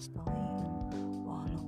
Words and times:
nasta'in 0.00 1.26
wa 1.28 1.44
ala 1.44 1.60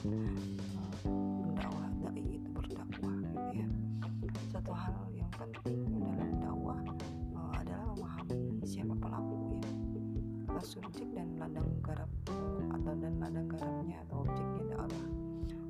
pendakwah 0.00 1.88
dai 2.00 2.24
itu 2.24 2.48
berdakwah 2.56 3.14
gitu 3.20 3.48
ya. 3.52 3.68
Satu 4.48 4.72
hal 4.72 4.96
yang 5.12 5.28
penting 5.36 5.84
dalam 6.00 6.40
dakwah 6.40 6.80
uh, 7.36 7.52
adalah 7.60 7.92
memahami 7.92 8.64
siapa 8.64 8.96
pelaku 8.96 9.60
ya. 9.60 9.72
Atau 10.48 10.64
subjek 10.64 11.08
dan 11.12 11.36
ladang 11.36 11.68
garap 11.84 12.08
atau 12.72 12.92
dan 12.96 13.14
ladang 13.20 13.46
garapnya 13.52 14.00
atau 14.08 14.24
objeknya 14.24 14.74
adalah 14.80 15.10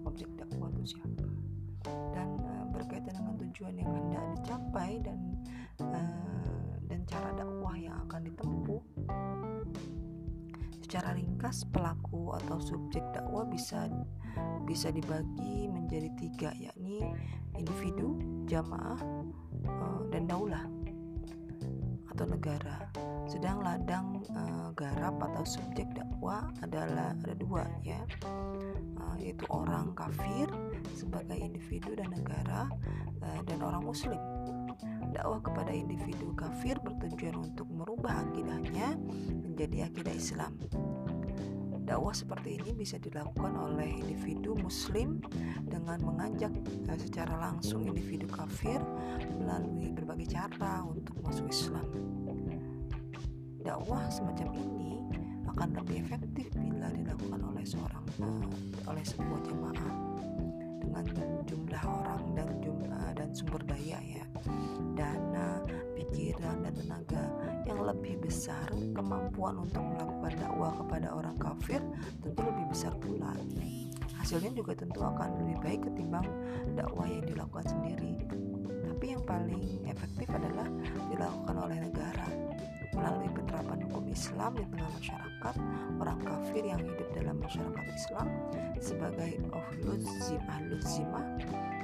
objek 0.07 0.31
dakwah 0.39 0.69
itu 0.79 0.95
siapa. 0.95 1.27
Dan 2.15 2.29
uh, 2.39 2.65
berkaitan 2.71 3.15
dengan 3.19 3.35
tujuan 3.35 3.75
yang 3.83 3.91
hendak 3.91 4.25
dicapai 4.39 5.03
dan 5.03 5.19
uh, 5.83 6.71
dan 6.87 7.03
cara 7.11 7.35
dakwah 7.35 7.75
yang 7.75 7.99
akan 8.07 8.31
ditempuh 8.31 8.83
secara 10.91 11.15
ringkas 11.15 11.71
pelaku 11.71 12.35
atau 12.35 12.59
subjek 12.59 13.15
dakwah 13.15 13.47
bisa 13.47 13.87
bisa 14.67 14.91
dibagi 14.91 15.71
menjadi 15.71 16.11
tiga 16.19 16.51
yakni 16.59 16.99
individu, 17.55 18.19
jamaah, 18.51 18.99
uh, 19.71 20.03
dan 20.11 20.27
daulah 20.27 20.67
atau 22.11 22.27
negara. 22.27 22.91
Sedang 23.31 23.63
ladang 23.63 24.19
uh, 24.35 24.75
garap 24.75 25.15
atau 25.31 25.47
subjek 25.47 25.87
dakwah 25.95 26.51
adalah 26.59 27.15
ada 27.23 27.39
dua 27.39 27.71
ya, 27.87 28.03
uh, 28.99 29.15
yaitu 29.15 29.47
orang 29.47 29.95
kafir 29.95 30.51
sebagai 30.99 31.39
individu 31.39 31.95
dan 31.95 32.11
negara 32.11 32.67
dan 33.47 33.63
orang 33.63 33.87
muslim. 33.87 34.19
Dakwah 35.11 35.41
kepada 35.43 35.73
individu 35.75 36.33
kafir 36.39 36.79
bertujuan 36.81 37.37
untuk 37.41 37.67
merubah 37.73 38.25
akidahnya 38.25 38.97
menjadi 39.43 39.91
akidah 39.91 40.15
Islam. 40.15 40.53
Dakwah 41.91 42.15
seperti 42.15 42.63
ini 42.63 42.71
bisa 42.71 43.03
dilakukan 43.03 43.51
oleh 43.59 43.91
individu 43.91 44.55
muslim 44.55 45.19
dengan 45.67 45.99
mengajak 46.07 46.55
uh, 46.87 46.95
secara 46.95 47.35
langsung 47.51 47.83
individu 47.83 48.31
kafir 48.31 48.79
melalui 49.43 49.91
berbagai 49.91 50.31
cara 50.31 50.87
untuk 50.87 51.19
masuk 51.27 51.51
Islam. 51.51 51.83
Dakwah 53.67 54.07
semacam 54.07 54.55
ini 54.55 55.03
akan 55.51 55.83
lebih 55.83 56.07
efektif 56.07 56.55
bila 56.55 56.95
dilakukan 56.95 57.43
oleh 57.43 57.67
seorang 57.67 58.07
uh, 58.23 58.47
oleh 58.87 59.03
sebuah 59.03 59.41
jemaah 59.51 59.93
dengan 60.81 61.05
jumlah 61.45 61.85
orang 61.85 62.25
dan 62.33 62.49
jumlah 62.65 63.07
dan 63.13 63.29
sumber 63.37 63.61
daya 63.69 64.01
ya. 64.01 64.25
Dana 64.97 65.61
pikiran 65.93 66.65
dan 66.65 66.75
tenaga 66.75 67.25
yang 67.69 67.85
lebih 67.85 68.17
besar 68.25 68.67
kemampuan 68.97 69.61
untuk 69.61 69.85
melakukan 69.85 70.33
dakwah 70.41 70.73
kepada 70.81 71.13
orang 71.13 71.37
kafir 71.37 71.85
tentu 72.25 72.41
lebih 72.41 72.67
besar 72.73 72.97
pula. 72.97 73.37
Hasilnya 74.17 74.53
juga 74.57 74.73
tentu 74.73 75.05
akan 75.05 75.45
lebih 75.45 75.57
baik 75.61 75.81
ketimbang 75.93 76.25
dakwah 76.73 77.05
yang 77.05 77.25
dilakukan 77.29 77.67
sendiri. 77.69 78.17
Tapi 78.89 79.17
yang 79.17 79.25
paling 79.25 79.85
efektif 79.89 80.29
adalah 80.29 80.69
dilakukan 81.09 81.57
oleh 81.57 81.79
negara 81.89 82.00
Islam 84.41 84.57
di 84.57 84.65
tengah 84.73 84.91
masyarakat 84.97 85.55
orang 86.01 86.21
kafir 86.25 86.63
yang 86.65 86.81
hidup 86.81 87.09
dalam 87.13 87.37
masyarakat 87.45 87.87
Islam 87.93 88.27
sebagai 88.81 89.31
zimah 90.81 91.27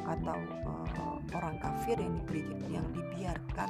atau 0.09 0.41
uh, 0.65 1.21
orang 1.37 1.61
kafir 1.61 2.01
yang 2.01 2.17
diberi 2.17 2.49
yang 2.73 2.89
dibiarkan 2.97 3.69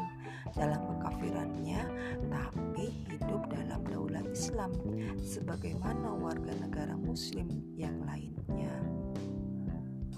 dalam 0.55 0.79
kekafirannya 0.87 1.83
tapi 2.31 2.95
hidup 3.11 3.43
dalam 3.51 3.83
daulah 3.91 4.23
Islam 4.31 4.71
sebagaimana 5.19 6.15
warga 6.23 6.55
negara 6.55 6.95
muslim 6.95 7.51
yang 7.75 7.99
lainnya. 8.07 8.71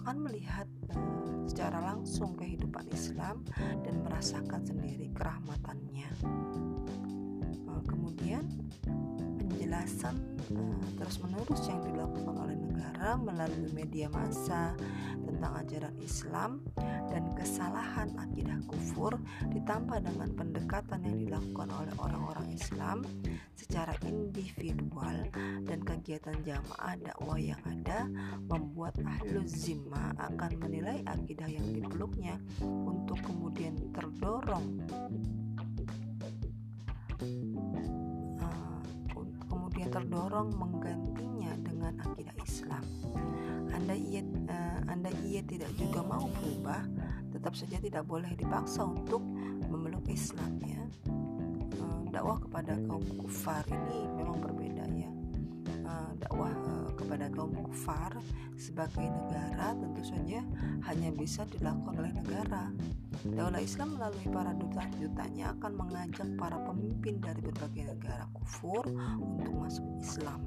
Akan 0.04 0.28
melihat 0.28 0.68
uh, 0.92 1.48
secara 1.48 1.80
langsung 1.96 2.36
kehidupan 2.36 2.84
Islam 2.92 3.48
dan 3.80 4.04
merasakan 4.04 4.60
sendiri 4.60 5.08
kerahmatannya 5.16 5.97
penjelasan 9.68 10.16
uh, 10.56 10.80
terus-menerus 10.96 11.68
yang 11.68 11.84
dilakukan 11.84 12.40
oleh 12.40 12.56
negara 12.56 13.20
melalui 13.20 13.68
media 13.76 14.08
massa 14.08 14.72
tentang 15.28 15.60
ajaran 15.60 15.92
Islam 16.00 16.64
dan 17.12 17.36
kesalahan 17.36 18.08
akidah 18.16 18.56
kufur 18.64 19.20
ditambah 19.52 20.00
dengan 20.00 20.32
pendekatan 20.32 21.04
yang 21.04 21.20
dilakukan 21.20 21.68
oleh 21.68 21.92
orang-orang 22.00 22.48
Islam 22.56 23.04
secara 23.52 23.92
individual 24.08 25.28
dan 25.68 25.84
kegiatan 25.84 26.40
jamaah 26.48 26.96
dakwah 27.04 27.36
yang 27.36 27.60
ada 27.68 28.08
membuat 28.48 28.96
ahlu 29.04 29.44
zimma 29.44 30.16
akan 30.16 30.64
menilai 30.64 31.04
akidah 31.04 31.44
yang 31.44 31.68
dipeluknya 31.76 32.40
untuk 32.64 33.20
kemudian 33.20 33.76
terdorong 33.92 34.87
terdorong 39.98 40.54
menggantinya 40.54 41.58
dengan 41.58 41.98
akidah 42.06 42.38
Islam. 42.46 42.86
Anda 43.74 43.98
ia 43.98 44.22
uh, 44.22 44.80
Anda 44.86 45.10
ia 45.26 45.42
tidak 45.42 45.74
juga 45.74 46.06
mau 46.06 46.30
berubah, 46.38 46.86
tetap 47.34 47.58
saja 47.58 47.82
tidak 47.82 48.06
boleh 48.06 48.30
dipaksa 48.38 48.86
untuk 48.86 49.18
memeluk 49.66 50.06
Islam 50.06 50.62
ya. 50.62 50.78
Uh, 51.82 52.06
dakwah 52.14 52.38
kepada 52.38 52.78
kaum 52.86 53.02
kufar 53.26 53.66
ini 53.66 54.06
memang 54.14 54.38
berbeda 54.38 54.86
ya. 54.86 55.10
Uh, 55.82 56.14
dakwah 56.22 56.54
uh, 56.54 56.94
kepada 56.94 57.26
kaum 57.34 57.58
kufar 57.66 58.14
sebagai 58.54 59.02
negara 59.02 59.74
tentu 59.74 60.02
saja 60.06 60.46
hanya 60.86 61.10
bisa 61.10 61.42
dilakukan 61.50 61.98
oleh 61.98 62.14
negara. 62.14 62.70
Daulah 63.26 63.58
Islam 63.58 63.98
melalui 63.98 64.26
para 64.30 64.54
duta-dutanya 64.54 65.50
akan 65.58 65.72
mengajak 65.74 66.28
para 66.38 66.54
pemimpin 66.62 67.18
dari 67.18 67.40
berbagai 67.42 67.98
negara 67.98 68.30
kufur 68.30 68.86
untuk 69.18 69.52
masuk 69.58 69.86
Islam. 69.98 70.46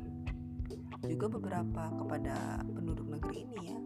Juga 1.04 1.28
beberapa 1.28 1.92
kepada 1.92 2.64
penduduk 2.64 3.08
negeri 3.12 3.44
ini 3.44 3.60
ya, 3.76 3.80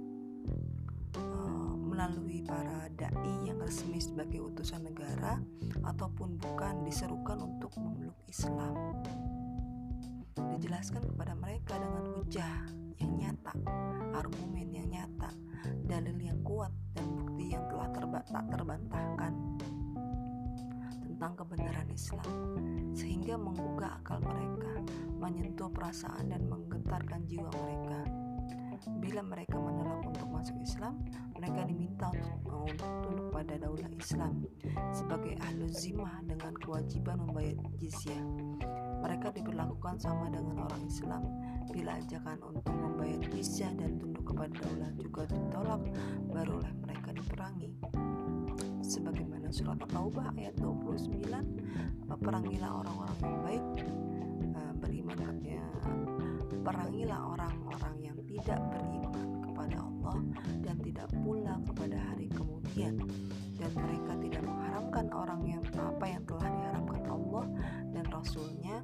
uh, 1.18 1.74
melalui 1.80 2.46
para 2.46 2.92
dai 2.94 3.34
yang 3.48 3.58
resmi 3.58 3.98
sebagai 3.98 4.44
utusan 4.44 4.86
negara 4.86 5.42
ataupun 5.82 6.38
bukan 6.38 6.86
diserukan 6.86 7.42
untuk 7.42 7.74
memeluk 7.82 8.20
Islam. 8.30 9.02
Dijelaskan 10.36 11.10
kepada 11.10 11.34
mereka 11.34 11.80
dengan 11.80 12.04
hujah 12.20 12.68
yang 13.02 13.12
nyata, 13.18 13.54
argumen 14.14 14.68
yang 14.70 14.88
nyata, 14.92 15.32
dalil 15.88 16.20
yang 16.20 16.40
kuat 16.44 16.72
dan 16.94 17.08
bukti 17.16 17.45
tak 18.24 18.46
terbantahkan 18.54 19.34
tentang 21.16 21.34
kebenaran 21.40 21.88
Islam 21.96 22.28
sehingga 22.92 23.40
menggugah 23.40 24.04
akal 24.04 24.20
mereka, 24.20 24.84
menyentuh 25.16 25.72
perasaan 25.72 26.28
dan 26.28 26.44
menggetarkan 26.52 27.24
jiwa 27.24 27.48
mereka. 27.56 28.04
Bila 29.00 29.24
mereka 29.26 29.58
menolak 29.58 30.06
untuk 30.06 30.28
masuk 30.30 30.60
Islam, 30.62 31.02
mereka 31.34 31.66
diminta 31.66 32.12
untuk, 32.12 32.68
untuk 32.70 32.92
tunduk 33.02 33.28
pada 33.34 33.56
daulah 33.58 33.90
Islam 33.96 34.46
sebagai 34.94 35.40
ahlu 35.42 35.66
zimah 35.72 36.22
dengan 36.28 36.54
kewajiban 36.60 37.18
membayar 37.24 37.58
jizyah. 37.80 38.22
Mereka 39.02 39.34
diperlakukan 39.34 39.98
sama 39.98 40.30
dengan 40.30 40.68
orang 40.68 40.84
Islam 40.86 41.24
bila 41.72 41.98
ajakan 41.98 42.38
untuk 42.44 42.76
membayar 42.76 43.22
jizyah 43.32 43.74
dan 43.74 43.98
tunduk 43.98 44.36
kepada 44.36 44.54
daulah 44.62 44.92
juga 45.00 45.22
ditolak, 45.32 45.82
surat 49.56 49.80
At-Taubah 49.80 50.36
ayat 50.36 50.60
29, 50.60 51.32
perangilah 52.20 52.84
orang-orang 52.84 53.20
yang 53.24 53.40
baik, 53.40 53.66
beriman 54.84 55.20
perangilah 56.66 57.22
orang-orang 57.38 57.96
yang 58.04 58.18
tidak 58.26 58.60
beriman 58.74 59.40
kepada 59.48 59.78
Allah 59.80 60.18
dan 60.60 60.76
tidak 60.84 61.08
pula 61.24 61.56
kepada 61.72 61.98
hari 62.12 62.28
kemudian. 62.34 63.00
Dan 63.56 63.72
mereka 63.80 64.14
tidak 64.20 64.44
mengharamkan 64.44 65.06
orang 65.16 65.42
yang 65.48 65.64
apa 65.80 66.06
yang 66.06 66.24
telah 66.28 66.48
diharamkan 66.52 67.04
Allah 67.08 67.46
dan 67.96 68.06
Rasulnya 68.12 68.78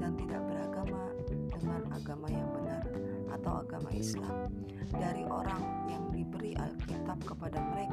dan 0.00 0.16
tidak 0.16 0.40
beragama 0.48 1.12
dengan 1.52 1.82
agama 1.92 2.26
yang 2.32 2.48
benar 2.56 2.82
atau 3.36 3.52
agama 3.60 3.90
Islam. 3.92 4.48
Dari 4.86 5.22
orang 5.28 5.62
yang 5.92 6.08
diberi 6.14 6.56
Alkitab 6.56 7.18
kepada 7.26 7.58
mereka 7.60 7.85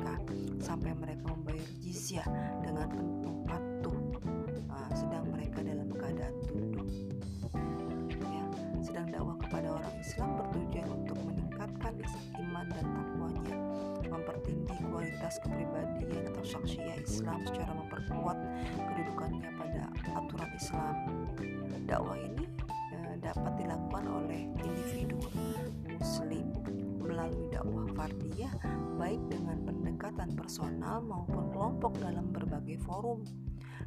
jizyah 2.13 2.29
dengan 2.61 2.85
penuh 2.93 3.37
patuh 3.49 3.97
uh, 4.69 4.91
sedang 4.93 5.25
mereka 5.33 5.65
dalam 5.65 5.89
keadaan 5.89 6.35
tunduk. 6.45 6.85
Ya 8.21 8.45
sedang 8.85 9.09
dakwah 9.09 9.33
kepada 9.41 9.81
orang 9.81 9.95
Islam 9.97 10.29
bertujuan 10.37 10.89
untuk 10.93 11.17
meningkatkan 11.25 11.93
iman 12.37 12.65
dan 12.69 12.85
takwanya 12.85 13.57
mempertinggi 14.13 14.77
kualitas 14.93 15.41
kepribadian 15.41 16.29
atau 16.29 16.43
saksiya 16.45 17.01
Islam 17.01 17.41
secara 17.49 17.73
memperkuat 17.81 18.37
kedudukannya 18.77 19.49
pada 19.57 19.81
aturan 20.13 20.51
Islam. 20.53 20.95
Dakwah 21.89 22.17
ini 22.21 22.45
eh, 22.93 23.17
dapat 23.25 23.57
dilakukan 23.57 24.05
oleh 24.05 24.53
individu 24.61 25.17
muslim 25.97 26.45
melalui 27.23 27.47
dakwah 27.55 27.87
fardiyah 27.95 28.51
baik 28.99 29.21
dengan 29.31 29.63
pendekatan 29.63 30.35
personal 30.35 30.99
maupun 31.07 31.55
kelompok 31.55 31.95
dalam 32.03 32.27
berbagai 32.35 32.83
forum. 32.83 33.23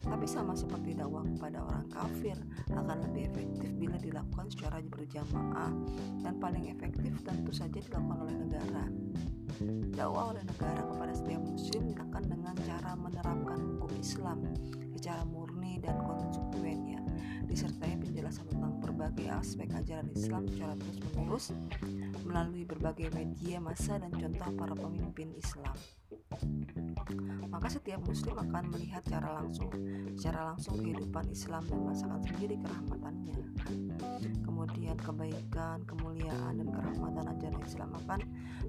Tapi 0.00 0.24
sama 0.24 0.56
seperti 0.56 0.96
dakwah 0.96 1.20
kepada 1.20 1.60
orang 1.60 1.84
kafir 1.92 2.36
akan 2.72 2.96
lebih 3.04 3.28
efektif 3.28 3.76
bila 3.76 4.00
dilakukan 4.00 4.48
secara 4.48 4.80
berjamaah 4.80 5.72
dan 6.24 6.34
paling 6.40 6.72
efektif 6.72 7.12
tentu 7.28 7.52
saja 7.52 7.76
dilakukan 7.76 8.24
oleh 8.24 8.36
negara. 8.40 8.84
Dakwah 9.92 10.32
oleh 10.32 10.44
negara 10.48 10.80
kepada 10.88 11.12
setiap 11.12 11.42
muslim 11.44 11.92
dilakukan 11.92 12.24
dengan 12.32 12.56
cara 12.64 12.96
menerapkan 12.96 13.58
hukum 13.60 13.92
Islam 14.00 14.48
secara 14.96 15.28
murni 15.28 15.76
dan 15.84 16.00
konsekuen 16.08 16.85
disertai 17.56 17.96
penjelasan 17.96 18.52
tentang 18.52 18.84
berbagai 18.84 19.32
aspek 19.32 19.64
ajaran 19.72 20.12
Islam 20.12 20.44
secara 20.44 20.76
terus-menerus 20.76 21.56
melalui 22.28 22.68
berbagai 22.68 23.08
media 23.16 23.64
massa 23.64 23.96
dan 23.96 24.12
contoh 24.12 24.52
para 24.60 24.76
pemimpin 24.76 25.32
Islam. 25.32 25.72
Maka 27.48 27.72
setiap 27.72 28.04
muslim 28.04 28.36
akan 28.36 28.76
melihat 28.76 29.00
secara 29.08 29.40
langsung 29.40 29.72
secara 30.20 30.52
langsung 30.52 30.84
kehidupan 30.84 31.32
Islam 31.32 31.64
dan 31.64 31.78
merasakan 31.80 32.20
sendiri 32.28 32.60
kerahmatannya. 32.60 33.40
Kemudian 34.44 34.96
kebaikan, 35.00 35.80
kemuliaan 35.88 36.60
dan 36.60 36.68
kerahmatan 36.68 37.24
ajaran 37.24 37.62
Islam 37.64 37.90
akan 38.04 38.20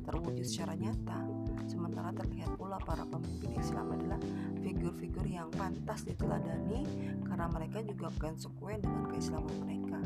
terwujud 0.03 0.45
secara 0.45 0.73
nyata. 0.77 1.19
Sementara 1.67 2.15
terlihat 2.15 2.55
pula 2.55 2.79
para 2.79 3.03
pemimpin 3.03 3.59
Islam 3.59 3.91
adalah 3.91 4.19
figur-figur 4.63 5.27
yang 5.27 5.51
pantas 5.51 6.07
diteladani 6.07 6.87
karena 7.27 7.47
mereka 7.51 7.83
juga 7.83 8.07
konsekuen 8.17 8.79
dengan 8.79 9.03
keislaman 9.11 9.55
mereka. 9.63 9.99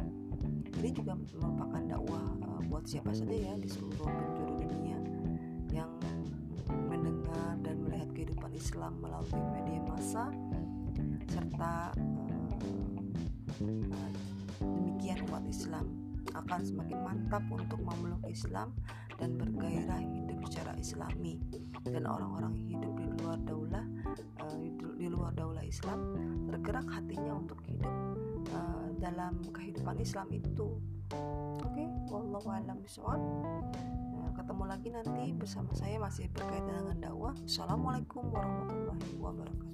Ini 0.81 0.89
juga 0.97 1.13
merupakan 1.13 1.83
dakwah 1.85 2.25
uh, 2.41 2.61
buat 2.65 2.89
siapa 2.89 3.13
saja 3.13 3.35
ya 3.35 3.53
di 3.59 3.69
seluruh 3.69 4.09
penjuru 4.09 4.65
dunia 4.65 4.97
yang 5.69 5.91
mendengar 6.89 7.59
dan 7.61 7.75
melihat 7.85 8.09
kehidupan 8.17 8.49
Islam 8.57 8.97
melalui 8.97 9.43
media 9.53 9.81
massa 9.85 10.33
serta 11.29 11.93
uh, 11.93 12.51
demikian 14.57 15.21
umat 15.29 15.45
Islam 15.45 15.85
akan 16.33 16.61
semakin 16.63 16.99
mantap 17.03 17.43
untuk 17.51 17.79
memeluk 17.83 18.23
Islam 18.29 18.73
dan 19.21 19.37
bergairah 19.37 20.01
hidup 20.01 20.41
secara 20.49 20.73
islami. 20.81 21.37
Dan 21.85 22.09
orang-orang 22.09 22.57
hidup 22.65 22.93
di 22.97 23.05
luar 23.21 23.37
daulah 23.45 23.85
uh, 24.41 24.57
di 24.97 25.07
luar 25.09 25.33
daulah 25.37 25.61
Islam 25.65 26.17
tergerak 26.49 26.85
hatinya 26.89 27.37
untuk 27.37 27.61
hidup 27.69 27.93
uh, 28.53 28.89
dalam 28.97 29.37
kehidupan 29.53 30.01
Islam 30.01 30.25
itu. 30.33 30.81
Oke 31.61 31.85
okay? 31.85 31.87
wallahu 32.09 32.49
nah, 32.49 34.31
ketemu 34.33 34.63
lagi 34.65 34.89
nanti 34.89 35.33
bersama 35.37 35.69
saya 35.77 36.01
masih 36.01 36.29
berkaitan 36.33 36.85
dengan 36.85 36.97
dakwah. 37.11 37.33
Assalamualaikum 37.45 38.25
warahmatullahi 38.33 39.13
wabarakatuh 39.21 39.69